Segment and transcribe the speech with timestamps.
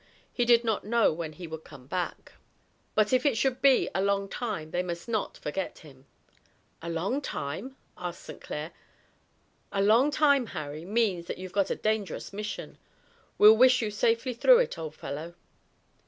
[0.33, 2.31] He did not know when he would come back,
[2.95, 6.07] but if it should be a long time they must not forget him.
[6.81, 8.41] "A long time?" said St.
[8.41, 8.71] Clair.
[9.71, 12.79] "A long time, Harry, means that you've got a dangerous mission.
[13.37, 15.35] We'll wish you safely through it, old fellow."